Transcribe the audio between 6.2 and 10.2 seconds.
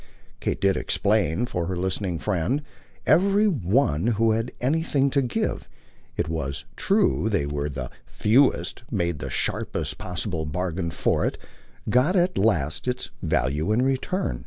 was true they were the fewest made the sharpest